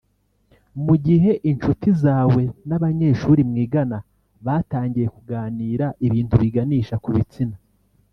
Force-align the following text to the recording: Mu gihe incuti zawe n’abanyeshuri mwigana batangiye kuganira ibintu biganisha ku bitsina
Mu 0.85 0.95
gihe 1.05 1.31
incuti 1.49 1.89
zawe 2.03 2.43
n’abanyeshuri 2.67 3.41
mwigana 3.49 3.97
batangiye 4.45 5.07
kuganira 5.15 5.85
ibintu 6.05 6.35
biganisha 6.43 6.95
ku 7.03 7.09
bitsina 7.15 7.57